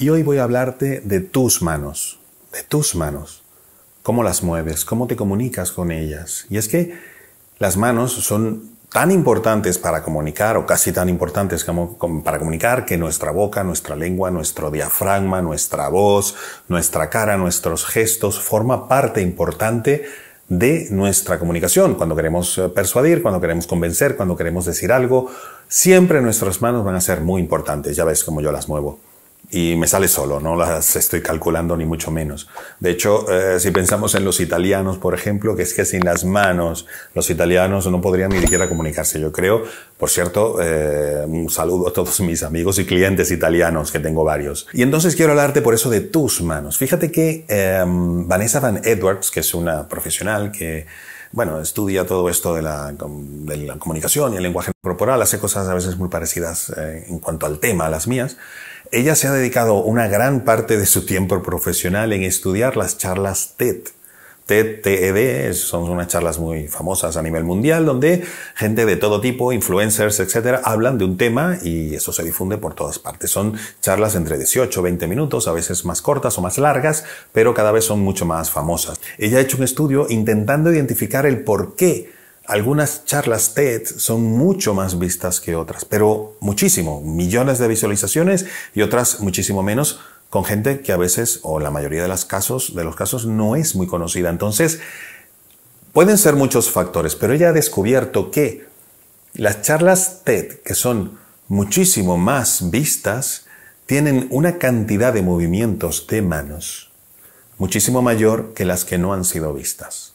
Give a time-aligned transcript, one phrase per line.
[0.00, 2.20] Y hoy voy a hablarte de tus manos,
[2.52, 3.42] de tus manos.
[4.04, 6.46] Cómo las mueves, cómo te comunicas con ellas.
[6.48, 6.96] Y es que
[7.58, 12.96] las manos son tan importantes para comunicar, o casi tan importantes como, para comunicar, que
[12.96, 16.36] nuestra boca, nuestra lengua, nuestro diafragma, nuestra voz,
[16.68, 20.04] nuestra cara, nuestros gestos, forma parte importante
[20.48, 21.96] de nuestra comunicación.
[21.96, 25.28] Cuando queremos eh, persuadir, cuando queremos convencer, cuando queremos decir algo,
[25.66, 27.96] siempre nuestras manos van a ser muy importantes.
[27.96, 29.00] Ya ves cómo yo las muevo
[29.50, 32.48] y me sale solo, no las estoy calculando ni mucho menos.
[32.80, 36.24] De hecho, eh, si pensamos en los italianos, por ejemplo, que es que sin las
[36.24, 39.62] manos los italianos no podrían ni siquiera comunicarse, yo creo.
[39.96, 44.66] Por cierto, eh, un saludo a todos mis amigos y clientes italianos, que tengo varios.
[44.74, 46.76] Y entonces quiero hablarte por eso de tus manos.
[46.76, 50.86] Fíjate que em, Vanessa Van Edwards, que es una profesional que
[51.32, 52.94] bueno, estudia todo esto de la,
[53.78, 57.58] comunicación y el lenguaje corporal, hace cosas a veces muy parecidas eh, en cuanto al
[57.58, 58.36] tema a las mías.
[58.90, 63.54] Ella se ha dedicado una gran parte de su tiempo profesional en estudiar las charlas
[63.56, 63.82] TED.
[64.48, 68.24] TED, TED, son unas charlas muy famosas a nivel mundial donde
[68.54, 72.72] gente de todo tipo, influencers, etcétera, hablan de un tema y eso se difunde por
[72.72, 73.30] todas partes.
[73.30, 77.72] Son charlas entre 18 20 minutos, a veces más cortas o más largas, pero cada
[77.72, 78.98] vez son mucho más famosas.
[79.18, 82.10] Ella ha hecho un estudio intentando identificar el por qué
[82.46, 88.80] algunas charlas TED son mucho más vistas que otras, pero muchísimo, millones de visualizaciones y
[88.80, 92.84] otras muchísimo menos con gente que a veces o la mayoría de los casos de
[92.84, 94.30] los casos no es muy conocida.
[94.30, 94.80] Entonces,
[95.92, 98.66] pueden ser muchos factores, pero ella ha descubierto que
[99.34, 101.18] las charlas TED que son
[101.48, 103.46] muchísimo más vistas
[103.86, 106.88] tienen una cantidad de movimientos de manos
[107.58, 110.14] muchísimo mayor que las que no han sido vistas.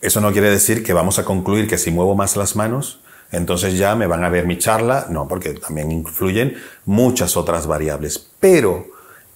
[0.00, 3.00] Eso no quiere decir que vamos a concluir que si muevo más las manos,
[3.32, 5.06] entonces ya me van a ver mi charla.
[5.10, 8.26] No, porque también influyen muchas otras variables.
[8.40, 8.86] Pero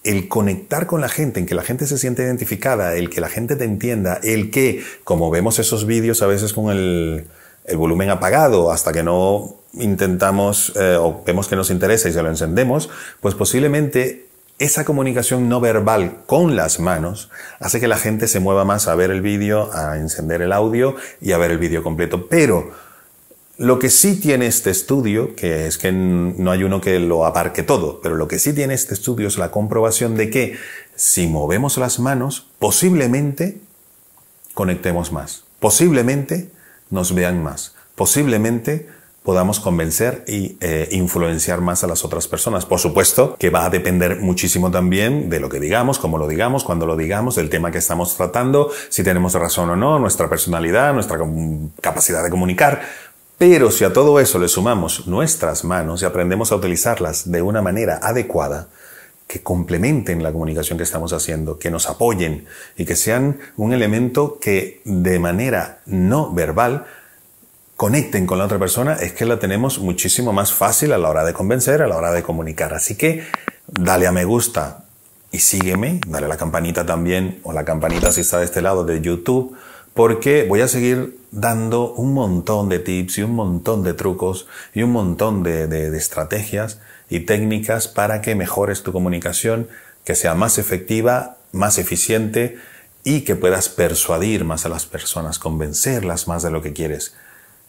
[0.03, 3.29] el conectar con la gente, en que la gente se siente identificada, el que la
[3.29, 7.27] gente te entienda, el que, como vemos esos vídeos a veces con el,
[7.75, 12.29] volumen apagado hasta que no intentamos eh, o vemos que nos interesa y se lo
[12.29, 12.91] encendemos,
[13.21, 14.27] pues posiblemente
[14.59, 18.93] esa comunicación no verbal con las manos hace que la gente se mueva más a
[18.93, 22.27] ver el vídeo, a encender el audio y a ver el vídeo completo.
[22.29, 22.71] Pero
[23.57, 27.63] lo que sí tiene este estudio, que es que no hay uno que lo aparque
[27.63, 30.57] todo, pero lo que sí tiene este estudio es la comprobación de que
[30.95, 33.59] si movemos las manos, posiblemente
[34.53, 36.49] conectemos más, posiblemente
[36.89, 38.89] nos vean más, posiblemente
[39.23, 42.65] podamos convencer y eh, influenciar más a las otras personas.
[42.65, 46.63] Por supuesto que va a depender muchísimo también de lo que digamos, cómo lo digamos,
[46.63, 50.93] cuándo lo digamos, del tema que estamos tratando, si tenemos razón o no, nuestra personalidad,
[50.93, 51.17] nuestra
[51.81, 52.83] capacidad de comunicar.
[53.37, 57.61] Pero si a todo eso le sumamos nuestras manos y aprendemos a utilizarlas de una
[57.61, 58.67] manera adecuada,
[59.27, 62.45] que complementen la comunicación que estamos haciendo, que nos apoyen
[62.77, 66.85] y que sean un elemento que de manera no verbal
[67.75, 71.25] conecten con la otra persona es que la tenemos muchísimo más fácil a la hora
[71.25, 72.73] de convencer, a la hora de comunicar.
[72.73, 73.23] Así que
[73.67, 74.85] dale a me gusta
[75.31, 78.85] y sígueme, dale a la campanita también o la campanita si está de este lado
[78.85, 79.55] de YouTube,
[79.93, 84.83] porque voy a seguir dando un montón de tips y un montón de trucos y
[84.83, 86.79] un montón de, de estrategias
[87.09, 89.67] y técnicas para que mejores tu comunicación,
[90.03, 92.57] que sea más efectiva, más eficiente
[93.03, 97.15] y que puedas persuadir más a las personas, convencerlas más de lo que quieres.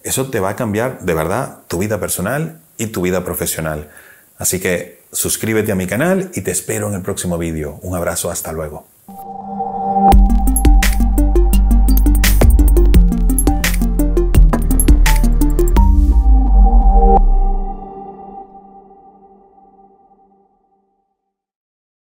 [0.02, 3.90] Eso te va a cambiar de verdad tu vida personal y tu vida profesional.
[4.38, 7.78] Así que suscríbete a mi canal y te espero en el próximo vídeo.
[7.82, 8.95] Un abrazo, hasta luego.